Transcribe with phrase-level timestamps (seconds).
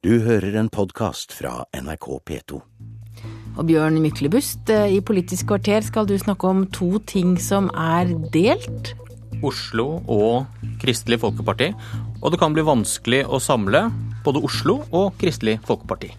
[0.00, 2.58] Du hører en podkast fra NRK P2.
[3.60, 8.08] Og Bjørn Myklebust, eh, i Politisk kvarter skal du snakke om to ting som er
[8.32, 8.94] delt.
[9.44, 10.46] Oslo og
[10.80, 11.74] Kristelig Folkeparti.
[12.22, 13.90] Og det kan bli vanskelig å samle
[14.24, 16.14] både Oslo og Kristelig Folkeparti.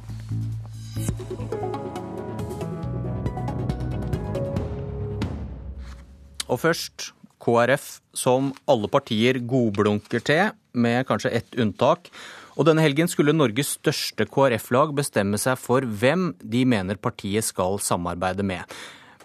[6.46, 12.12] Og først KrF, som alle partier godblunker til, med kanskje ett unntak.
[12.62, 17.80] Og denne helgen skulle Norges største KrF-lag bestemme seg for hvem de mener partiet skal
[17.82, 18.70] samarbeide med.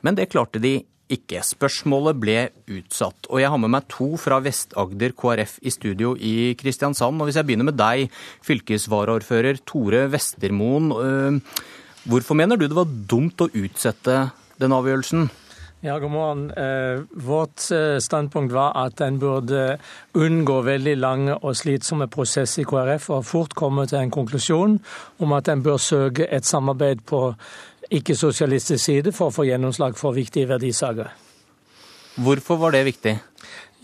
[0.00, 0.78] Men det klarte de
[1.12, 1.42] ikke.
[1.44, 2.38] Spørsmålet ble
[2.78, 3.28] utsatt.
[3.28, 7.20] Og jeg har med meg to fra Vest-Agder KrF i studio i Kristiansand.
[7.20, 8.08] Og hvis jeg begynner med deg,
[8.48, 11.42] fylkesvaraordfører Tore Vestermoen.
[12.08, 15.28] Hvorfor mener du det var dumt å utsette den avgjørelsen?
[15.80, 16.50] Ja, god morgen.
[16.50, 19.76] Eh, vårt eh, standpunkt var at en burde
[20.16, 24.78] unngå veldig lange og slitsomme prosesser i KrF, og fort komme til en konklusjon
[25.20, 27.20] om at en bør søke et samarbeid på
[27.92, 31.12] ikke-sosialistisk side for å få gjennomslag for viktige verdisaker.
[32.24, 33.18] Hvorfor var det viktig?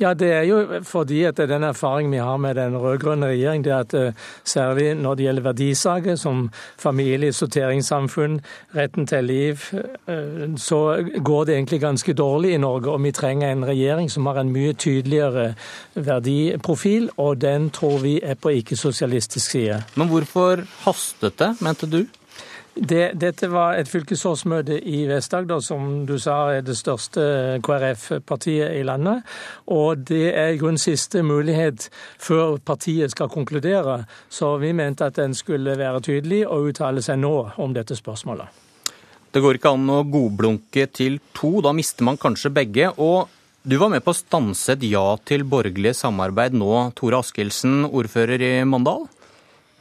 [0.02, 3.72] Ja, Det er jo fordi at den erfaringen vi har med den rød-grønne regjering, det
[3.72, 4.12] er at eh,
[4.44, 8.40] særlig når det gjelder verdisaker som familie, sorteringssamfunn,
[8.74, 9.62] retten til liv,
[10.08, 10.80] eh, så
[11.24, 12.90] går det egentlig ganske dårlig i Norge.
[12.90, 15.54] Og vi trenger en regjering som har en mye tydeligere
[15.94, 19.82] verdiprofil, og den tror vi er på ikke-sosialistisk side.
[19.94, 22.06] Men hvorfor hastet det, mente du?
[22.74, 27.24] Det, dette var et fylkesårsmøte i Vest-Agder, som du sa er det største
[27.64, 29.28] KrF-partiet i landet.
[29.68, 34.06] Og det er i grunnen siste mulighet før partiet skal konkludere.
[34.32, 38.48] Så vi mente at den skulle være tydelig og uttale seg nå om dette spørsmålet.
[39.32, 42.88] Det går ikke an å godblunke til to, da mister man kanskje begge.
[42.96, 43.28] Og
[43.68, 48.40] du var med på å stanse et ja til borgerlig samarbeid nå, Tore Askildsen, ordfører
[48.48, 49.10] i Mandal?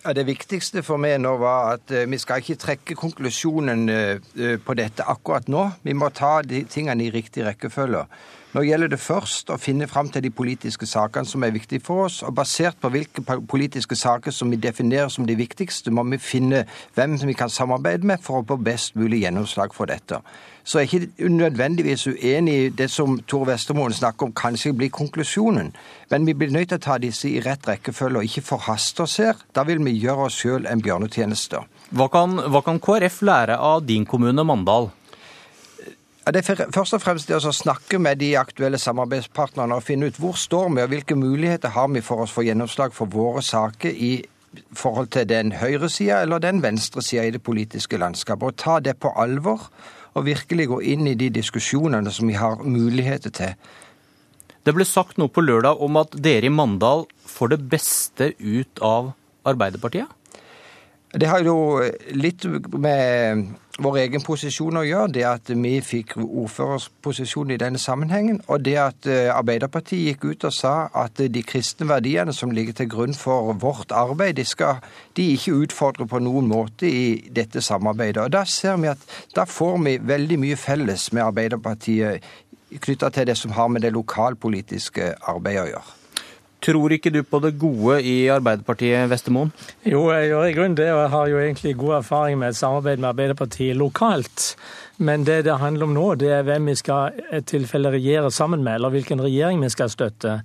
[0.01, 4.55] Ja, Det viktigste for meg nå var at uh, vi skal ikke trekke konklusjonen uh,
[4.65, 5.67] på dette akkurat nå.
[5.85, 8.07] Vi må ta de tingene i riktig rekkefølge.
[8.51, 12.09] Nå gjelder det først å finne fram til de politiske sakene som er viktige for
[12.09, 12.17] oss.
[12.27, 16.65] Og basert på hvilke politiske saker som vi definerer som de viktigste, må vi finne
[16.97, 20.19] hvem vi kan samarbeide med for å få best mulig gjennomslag for dette.
[20.67, 24.91] Så jeg er ikke nødvendigvis uenig i det som Tor Vestermoen snakker om kanskje blir
[24.93, 25.71] konklusjonen.
[26.11, 29.15] Men vi blir nødt til å ta disse i rett rekkefølge og ikke forhaste oss
[29.23, 29.39] her.
[29.55, 31.63] Da vil vi gjøre oss sjøl en bjørnetjeneste.
[31.95, 34.91] Hva kan, hva kan KrF lære av din kommune, Mandal?
[36.21, 40.19] Det er først og fremst det å snakke med de aktuelle samarbeidspartnerne og finne ut
[40.21, 43.89] hvor står vi, og hvilke muligheter har vi for å få gjennomslag for våre saker
[43.89, 44.11] i
[44.77, 48.51] forhold til den høyresida eller den venstresida i det politiske landskapet.
[48.51, 49.65] Og ta det på alvor
[50.13, 53.57] og virkelig gå inn i de diskusjonene som vi har muligheter til.
[54.61, 58.81] Det ble sagt noe på lørdag om at dere i Mandal får det beste ut
[58.85, 59.15] av
[59.47, 60.05] Arbeiderpartiet?
[61.11, 61.81] Det har jo
[62.15, 63.49] litt med
[63.81, 68.77] vår egen posisjon å gjøre, det at vi fikk ordførersposisjon i denne sammenhengen, og det
[68.79, 70.73] at eh, Arbeiderpartiet gikk ut og sa
[71.03, 74.79] at de kristne verdiene som ligger til grunn for vårt arbeid, de skal
[75.19, 78.23] de ikke utfordre på noen måte i dette samarbeidet.
[78.23, 79.03] Og Da ser vi at
[79.35, 82.23] da får vi veldig mye felles med Arbeiderpartiet
[82.71, 86.00] knytta til det som har med det lokalpolitiske arbeidet å gjøre.
[86.61, 89.49] Tror ikke du på det gode i Arbeiderpartiet, Vestermoen?
[89.81, 92.59] Jo, jeg gjør i grunnen det, og jeg har jo egentlig god erfaring med et
[92.59, 94.51] samarbeid med Arbeiderpartiet lokalt.
[95.01, 98.61] Men det det handler om nå, det er hvem vi skal et tilfelle regjere sammen
[98.61, 100.35] med, eller hvilken regjering vi skal støtte.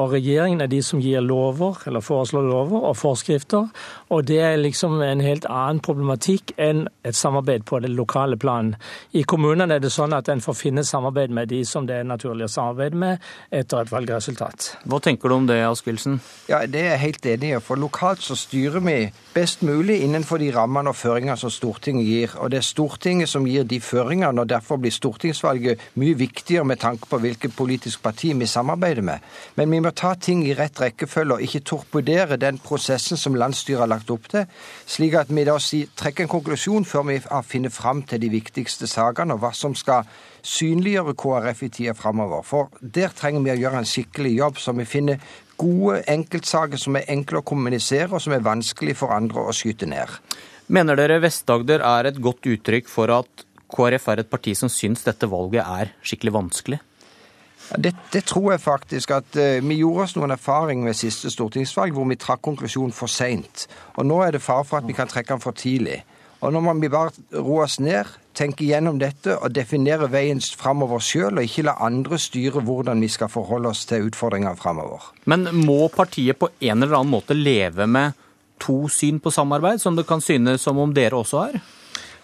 [0.00, 3.66] Og regjeringen er de som gir lover, eller foreslår lover og forskrifter.
[4.08, 8.70] Og det er liksom en helt annen problematikk enn et samarbeid på det lokale plan.
[9.12, 12.08] I kommunene er det sånn at en får finne samarbeid med de som det er
[12.08, 14.70] naturlig å samarbeide med etter et valgresultat.
[14.88, 16.22] Hva tenker du om det, Askildsen?
[16.48, 17.60] Ja, Det er jeg helt enig i.
[17.60, 18.96] For lokalt så styrer vi
[19.34, 22.40] best mulig innenfor de rammene og føringene som Stortinget gir.
[22.40, 26.64] Og det er Stortinget som gir de føringene føringene, og derfor blir stortingsvalget mye viktigere
[26.64, 29.18] med tanke på hvilket politisk parti vi samarbeider med.
[29.56, 33.84] Men vi må ta ting i rett rekkefølge og ikke torpedere den prosessen som landsstyret
[33.84, 34.46] har lagt opp til,
[34.86, 38.86] slik at vi da trekker en konklusjon før vi har funnet fram til de viktigste
[38.86, 40.06] sakene, og hva som skal
[40.46, 42.44] synliggjøre KrF i tida framover.
[42.46, 45.18] For der trenger vi å gjøre en skikkelig jobb, så vi finner
[45.58, 49.88] gode enkeltsaker som er enkle å kommunisere, og som er vanskelig for andre å skyte
[49.90, 50.12] ned.
[50.66, 53.46] Mener dere Vest-Agder er et godt uttrykk for at
[53.76, 56.80] KrF er et parti som syns dette valget er skikkelig vanskelig?
[57.66, 61.96] Det, det, tror jeg faktisk at uh, Vi gjorde oss noen erfaring ved siste stortingsvalg
[61.96, 63.66] hvor vi trakk konklusjonen for seint.
[63.98, 66.04] Og nå er det fare for at vi kan trekke den for tidlig.
[66.44, 68.06] Og nå må vi bare roe oss ned,
[68.36, 73.08] tenke gjennom dette og definere veien framover sjøl, og ikke la andre styre hvordan vi
[73.10, 75.10] skal forholde oss til utfordringer framover.
[75.24, 78.14] Men må partiet på en eller annen måte leve med
[78.62, 81.58] to syn på samarbeid, som det kan synes som om dere også har?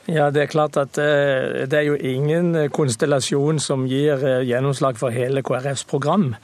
[0.08, 4.96] Ja, Det er klart at eh, det er jo ingen konstellasjon som gir eh, gjennomslag
[4.98, 6.34] for hele KrFs program.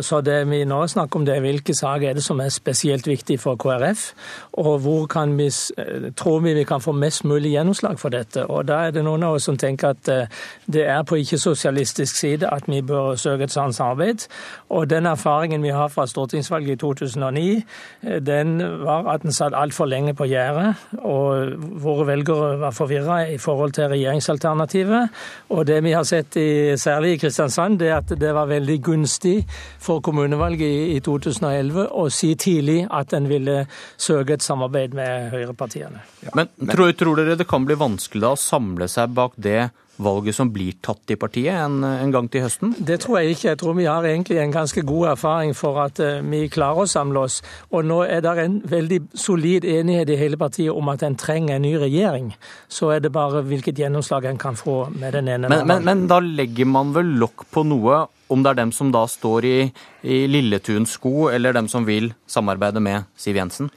[0.00, 3.06] Så det vi nå snakker om, det er hvilke saker er det som er spesielt
[3.06, 4.14] viktig for KrF,
[4.52, 8.46] og hvor kan vi, eh, tror vi vi kan få mest mulig gjennomslag for dette.
[8.46, 10.30] Og Da er det noen av oss som tenker at
[10.72, 14.26] det er på ikke-sosialistisk side at vi bør søke et sånt samarbeid.
[14.70, 17.64] Og den erfaringen vi har fra stortingsvalget i 2009,
[18.20, 23.28] den var at en satt altfor lenge på gjerdet, og våre velgere var forvirret forvirra
[23.28, 25.08] i forhold til regjeringsalternativet.
[25.50, 28.78] Og det vi har sett i, særlig i Kristiansand, det er at det var veldig
[28.82, 29.46] gunstig
[29.80, 33.66] for kommunevalget i 2011 å si tidlig at en ville
[33.96, 36.02] søke et samarbeid med høyrepartiene.
[36.22, 36.34] Ja.
[36.34, 40.34] Men tror, tror dere det kan bli vanskelig da å samle seg bak det valget
[40.34, 42.74] som blir tatt i partiet en, en, gang til høsten?
[42.78, 43.48] Det tror jeg ikke.
[43.48, 46.90] Jeg tror vi har egentlig en ganske god erfaring for at uh, vi klarer å
[46.90, 47.40] samle oss.
[47.70, 51.56] Og nå er det en veldig solid enighet i hele partiet om at en trenger
[51.56, 52.32] en ny regjering.
[52.68, 55.52] Så er det bare hvilket gjennomslag en kan få med den ene.
[55.52, 58.88] Men, men, men da legger man vel lokk på noe, om det er dem som
[58.94, 59.56] da står i,
[60.08, 63.68] i Lilletuns sko, eller dem som vil samarbeide med Siv Jensen?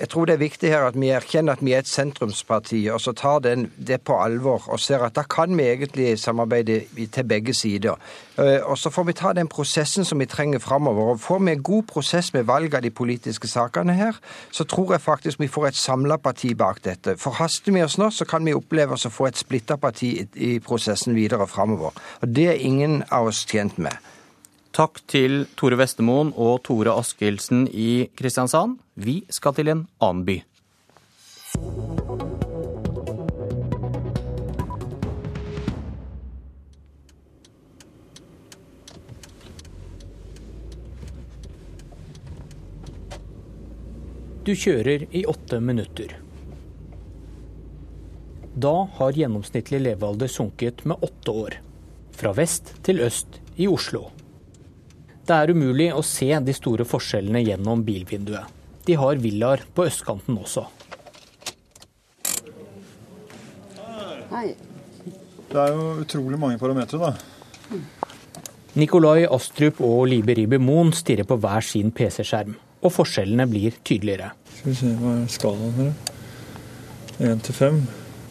[0.00, 3.02] Jeg tror det er viktig her at vi erkjenner at vi er et sentrumsparti, og
[3.04, 6.78] så tar den, det på alvor og ser at da kan vi egentlig samarbeide
[7.12, 8.00] til begge sider.
[8.38, 11.12] Eh, og så får vi ta den prosessen som vi trenger framover.
[11.12, 14.16] Og får vi en god prosess med valg av de politiske sakene her,
[14.50, 17.18] så tror jeg faktisk vi får et samla parti bak dette.
[17.20, 20.54] Forhaster vi oss nå, så kan vi oppleve oss å få et splitta parti i
[20.64, 21.92] prosessen videre framover.
[22.22, 24.00] Og det er ingen av oss tjent med.
[24.70, 28.78] Takk til Tore Vestemoen og Tore Askildsen i Kristiansand.
[29.00, 30.34] Vi skal til en annen by.
[44.44, 46.12] Du kjører i åtte minutter.
[48.52, 51.60] Da har gjennomsnittlig levealder sunket med åtte år.
[52.12, 54.10] Fra vest til øst i Oslo.
[55.24, 58.59] Det er umulig å se de store forskjellene gjennom bilvinduet.
[58.86, 60.64] De har villaer på østkanten også.
[64.30, 64.54] Hei.
[65.50, 67.80] Det er jo utrolig mange parametere, da.
[68.78, 72.54] Nikolai Astrup og Libe Ribe Moen stirrer på hver sin PC-skjerm,
[72.86, 74.30] og forskjellene blir tydeligere.
[74.60, 75.90] Skal vi se, hva er skalaen her?
[77.32, 77.82] Én til fem.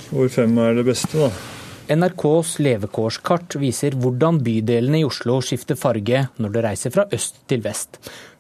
[0.10, 1.30] Hvor fem er det beste, da?
[1.90, 7.64] NRKs levekårskart viser hvordan bydelene i Oslo skifter farge når det reiser fra øst til
[7.66, 8.00] vest.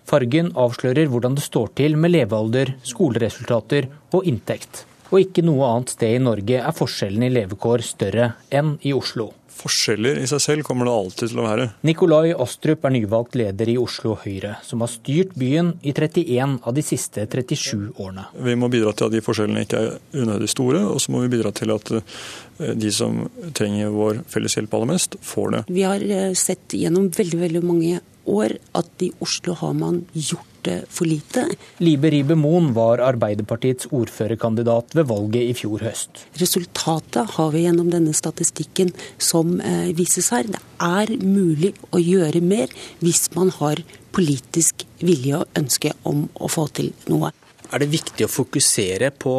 [0.09, 4.85] Fargen avslører hvordan det står til med levealder, skoleresultater og inntekt.
[5.13, 9.29] Og ikke noe annet sted i Norge er forskjellen i levekår større enn i Oslo
[9.59, 11.67] forskjeller i seg selv kommer det alltid til å være.
[11.87, 16.75] Nikolai Astrup er nyvalgt leder i Oslo Høyre, som har styrt byen i 31 av
[16.77, 18.27] de siste 37 årene.
[18.49, 21.33] Vi må bidra til at de forskjellene ikke er unødig store, og så må vi
[21.35, 23.25] bidra til at eh, de som
[23.57, 25.65] trenger vår felles hjelp aller mest, får det.
[25.71, 30.48] Vi har eh, sett gjennom veldig, veldig mange år at i Oslo har man gjort
[30.65, 31.45] det for lite.
[31.83, 36.25] Libe Ribe Moen var Arbeiderpartiets ordførerkandidat ved valget i fjor høst.
[36.41, 40.49] Resultatet har vi gjennom denne statistikken som eh, vises her.
[40.49, 42.71] Det er mulig å gjøre mer
[43.03, 43.81] hvis man har
[44.15, 47.31] politisk vilje og ønske om å få til noe.
[47.69, 49.35] Er det viktig å fokusere på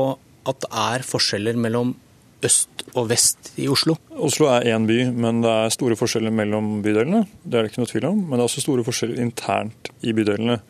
[0.48, 1.96] at det er forskjeller mellom
[2.46, 3.96] øst og vest i Oslo?
[4.16, 7.24] Oslo er én by, men det er store forskjeller mellom bydelene.
[7.42, 8.22] Det er det ikke noe tvil om.
[8.24, 10.60] Men det er også store forskjeller internt i bydelene.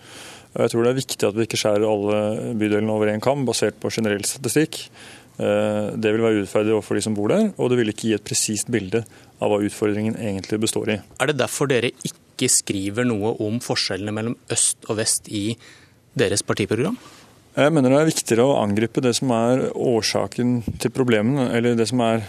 [0.51, 3.79] Jeg tror det er viktig at vi ikke skjærer alle bydelene over én kam, basert
[3.81, 4.81] på generell statistikk.
[5.41, 8.17] Eh, det vil være urettferdig overfor de som bor der, og det vil ikke gi
[8.17, 9.05] et presist bilde
[9.41, 10.99] av hva utfordringen egentlig består i.
[11.23, 15.55] Er det derfor dere ikke skriver noe om forskjellene mellom øst og vest i
[16.19, 16.99] deres partiprogram?
[17.51, 21.89] Jeg mener det er viktigere å angripe det som er årsaken til problemene, eller det
[21.91, 22.23] som er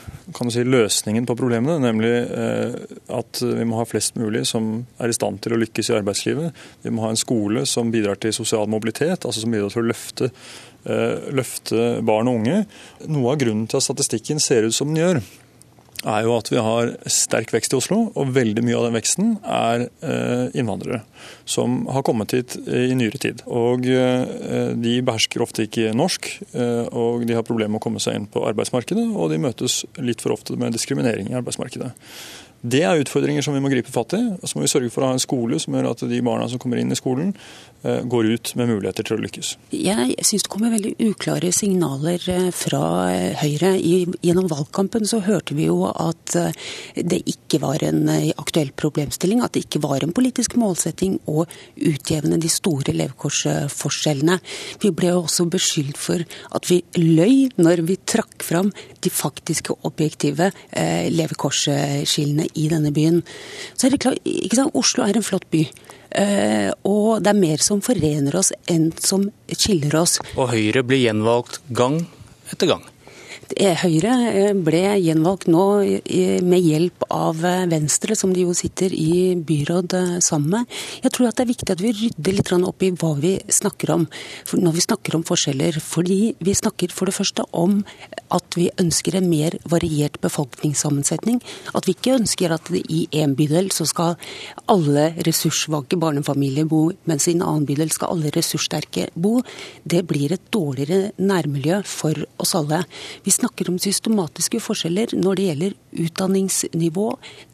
[0.49, 2.73] si, løsningen på problemene, nemlig eh,
[3.13, 6.63] at vi må ha flest mulig som er i stand til å lykkes i arbeidslivet.
[6.81, 9.91] Vi må ha en skole som bidrar til sosial mobilitet, altså som bidrar til å
[9.91, 10.31] løfte,
[10.89, 12.65] eh, løfte barn og unge.
[13.13, 15.21] Noe av grunnen til at statistikken ser ut som den gjør,
[16.07, 19.33] er jo at vi har sterk vekst i Oslo, og veldig mye av den veksten
[19.45, 21.01] er eh, innvandrere
[21.45, 23.43] som har kommet hit i nyere tid.
[23.45, 28.03] Og eh, De behersker ofte ikke norsk, eh, og de har problemer med å komme
[28.03, 31.93] seg inn på arbeidsmarkedet, og de møtes litt for ofte med diskriminering i arbeidsmarkedet.
[32.61, 34.21] Det er utfordringer som vi må gripe fatt i.
[34.37, 36.45] Og så må vi sørge for å ha en skole som gjør at de barna
[36.49, 37.33] som kommer inn i skolen,
[37.81, 39.55] eh, går ut med muligheter til å lykkes.
[39.73, 43.73] Jeg syns det kommer veldig uklare signaler eh, fra eh, Høyre.
[44.21, 46.35] gjennom valgkampen så hørte vi jo at
[46.95, 52.37] det ikke var en aktuell problemstilling, at det ikke var en politisk målsetting å utjevne
[52.41, 54.37] de store levekårsforskjellene.
[54.83, 59.73] Vi ble jo også beskyldt for at vi løy når vi trakk fram de faktiske
[59.87, 63.21] objektive levekårsskillene i denne byen.
[63.75, 65.65] Så er det klart, ikke sant, Oslo er en flott by.
[66.11, 70.17] Uh, og det er mer som forener oss enn som skiller oss.
[70.35, 72.01] Og Høyre blir gjenvalgt gang
[72.51, 72.83] etter gang.
[73.59, 75.63] Eh, Høyre eh, ble gjenvalgt nå
[76.45, 80.77] med hjelp av eh, Venstre, som de jo sitter i byråd sammen med.
[81.03, 83.93] Jeg tror at det er viktig at vi rydder litt opp i hva vi snakker
[83.95, 84.05] om
[84.53, 85.79] når vi snakker om forskjeller.
[85.83, 87.81] Fordi vi snakker for det første om
[88.31, 91.41] at vi ønsker en mer variert befolkningssammensetning.
[91.75, 94.15] At vi ikke ønsker at i en bydel så skal
[94.71, 99.39] alle ressurssvake barnefamilier bo, mens i en annen bydel skal alle ressurssterke bo.
[99.83, 102.83] Det blir et dårligere nærmiljø for oss alle.
[103.25, 107.07] Vi snakker om systematiske forskjeller når det gjelder utdanningsnivå,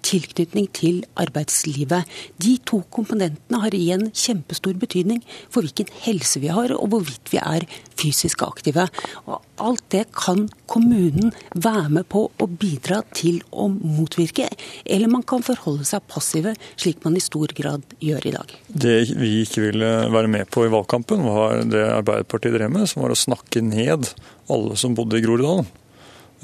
[0.06, 2.08] tilknytning til arbeidslivet.
[2.44, 7.41] De to komponentene har igjen kjempestor betydning for hvilken helse vi har, og hvorvidt vi
[7.41, 7.67] er
[7.98, 8.89] fysisk aktive.
[9.25, 14.49] Og alt det kan kommunen være med på å bidra til å motvirke.
[14.85, 18.53] Eller man kan forholde seg passive, slik man i stor grad gjør i dag.
[18.67, 23.03] Det vi ikke ville være med på i valgkampen, var det Arbeiderpartiet drev med, som
[23.05, 24.11] var å snakke ned
[24.53, 25.67] alle som bodde i Groruddalen.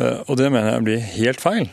[0.01, 1.69] Eh, og det mener jeg blir helt feil.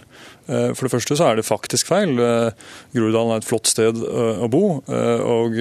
[0.51, 2.17] Eh, for det første så er det faktisk feil.
[2.19, 2.51] Eh,
[2.95, 4.65] Groruddalen er et flott sted å bo.
[4.81, 5.57] Og,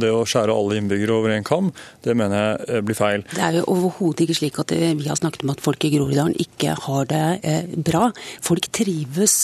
[0.00, 1.70] det å skjære alle innbyggere over en kam,
[2.04, 3.24] det mener jeg blir feil.
[3.30, 6.34] Det er jo overhodet ikke slik at vi har snakket om at folk i Groruddalen
[6.40, 8.08] ikke har det bra.
[8.44, 9.36] Folk trives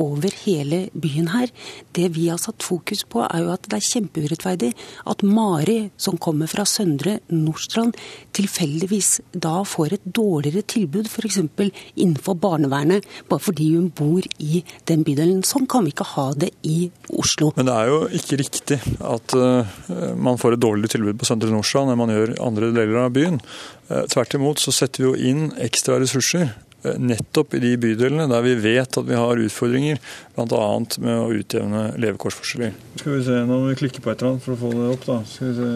[0.00, 1.52] over hele byen her.
[1.96, 4.72] Det vi har satt fokus på, er jo at det er kjempeurettferdig
[5.10, 7.98] at Mari, som kommer fra Søndre Nordstrand,
[8.36, 11.40] tilfeldigvis da får et dårligere tilbud f.eks.
[11.96, 15.42] innenfor barnevernet, bare fordi hun bor bor i den bydelen.
[15.46, 17.52] Sånn kan vi ikke ha det i Oslo.
[17.56, 19.76] Men det er jo ikke riktig at uh,
[20.16, 23.14] man får et dårligere tilbud på Søndre Nordstrand enn man gjør i andre deler av
[23.16, 23.40] byen.
[23.90, 28.28] Uh, tvert imot så setter vi jo inn ekstra ressurser uh, nettopp i de bydelene
[28.30, 30.00] der vi vet at vi har utfordringer,
[30.36, 30.70] bl.a.
[31.04, 32.76] med å utjevne levekårsforskjeller.
[33.02, 34.88] Skal vi se, Nå må vi klikke på et eller annet for å få det
[34.96, 35.08] opp.
[35.08, 35.20] da.
[35.28, 35.70] Skal vi se,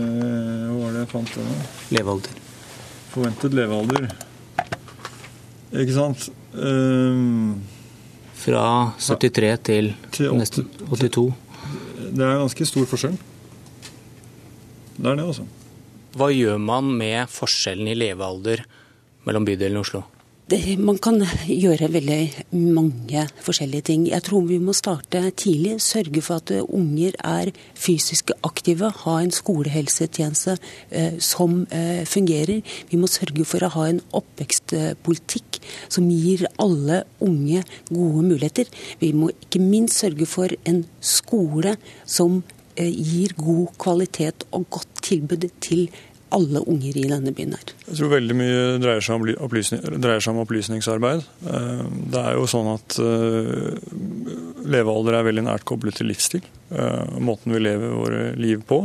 [0.70, 1.36] Hva var det jeg fant?
[1.38, 2.42] Det, levealder.
[3.14, 4.08] Forventet levealder.
[5.74, 6.28] Ikke sant.
[6.54, 7.62] Um,
[8.44, 8.64] fra
[9.00, 11.28] 73 til, til nesten 82.
[12.14, 13.14] Det er ganske stor forskjell.
[14.94, 15.46] Det er det, altså.
[16.14, 18.62] Hva gjør man med forskjellen i levealder
[19.26, 20.04] mellom bydelene i Oslo?
[20.44, 22.18] Det, man kan gjøre veldig
[22.52, 24.02] mange forskjellige ting.
[24.10, 25.78] Jeg tror vi må starte tidlig.
[25.80, 28.90] Sørge for at unger er fysisk aktive.
[29.06, 30.58] Ha en skolehelsetjeneste
[30.92, 32.60] eh, som eh, fungerer.
[32.90, 38.68] Vi må sørge for å ha en oppvekstpolitikk som gir alle unge gode muligheter.
[39.00, 42.42] Vi må ikke minst sørge for en skole som
[42.76, 45.88] eh, gir god kvalitet og godt tilbud til
[46.34, 47.74] alle unger i denne byen her.
[47.86, 51.24] Jeg tror veldig mye dreier seg om, opplysning, dreier seg om opplysningsarbeid.
[51.50, 53.78] Eh, det er jo sånn at eh,
[54.74, 56.44] levealder er veldig nært koblet til livsstil.
[56.74, 58.84] Eh, måten vi lever våre liv på.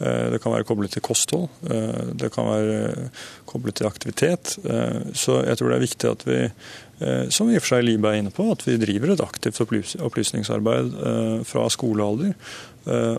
[0.00, 1.50] Det kan være koblet til kosthold.
[2.16, 3.10] Det kan være
[3.48, 4.54] koblet til aktivitet.
[5.12, 6.38] Så jeg tror det er viktig at vi,
[7.28, 10.96] som i og for seg Libe er inne på, at vi driver et aktivt opplysningsarbeid
[11.44, 12.32] fra skolealder.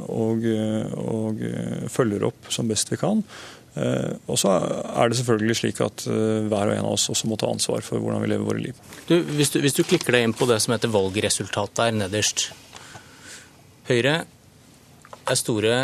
[0.09, 0.49] Og,
[0.97, 1.45] og
[1.93, 3.21] følger opp som best vi kan.
[3.71, 7.29] Eh, og så er det selvfølgelig slik at eh, hver og en av oss også
[7.31, 8.81] må ta ansvar for hvordan vi lever våre liv.
[9.07, 12.49] Du, hvis, du, hvis, du, klikker deg inn på det som heter valgresultat der nederst
[13.87, 14.15] Høyre
[15.23, 15.77] er store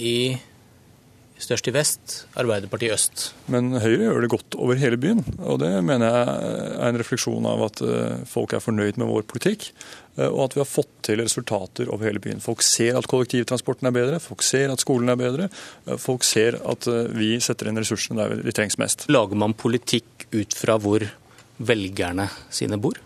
[0.00, 0.16] i
[1.40, 3.24] størst i vest, Arbeiderpartiet i øst.
[3.52, 5.22] Men Høyre gjør det godt over hele byen.
[5.38, 6.34] Og det mener jeg
[6.74, 9.70] er en refleksjon av at eh, folk er fornøyd med vår politikk.
[10.18, 12.42] Eh, og at vi har fått til resultater over hele byen.
[12.44, 15.50] Folk ser at kollektivtransporten er bedre, folk ser at skolen er bedre.
[15.86, 19.08] Eh, folk ser at vi setter inn ressursene der de trengs mest.
[19.12, 21.08] Lager man politikk ut fra hvor
[21.60, 23.00] velgerne sine bor?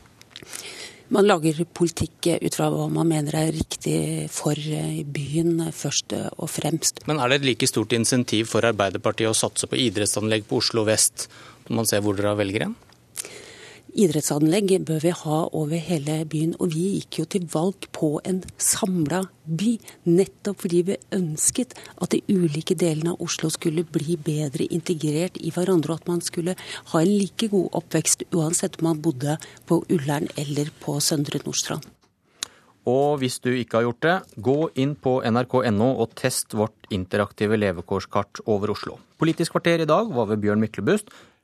[1.12, 3.98] Man lager politikk ut fra hva man mener er riktig
[4.32, 7.02] for eh, byen, først og fremst.
[7.10, 10.86] Men er det et like stort insentiv for Arbeiderpartiet å satse på idrettsanlegg på Oslo
[10.88, 11.28] vest,
[11.68, 12.76] når man ser hvor dere velger hen?
[13.94, 16.54] Idrettsanlegg bør vi ha over hele byen.
[16.60, 19.76] Og vi gikk jo til valg på en samla by,
[20.08, 25.52] nettopp fordi vi ønsket at de ulike delene av Oslo skulle bli bedre integrert i
[25.54, 26.56] hverandre, og at man skulle
[26.92, 31.84] ha en like god oppvekst uansett om man bodde på Ullern eller på Søndre Nordstrand.
[32.84, 37.56] Og hvis du ikke har gjort det, gå inn på nrk.no og test vårt interaktive
[37.56, 38.98] levekårskart over Oslo.
[39.16, 41.08] Politisk kvarter i dag var ved Bjørn Myklebust.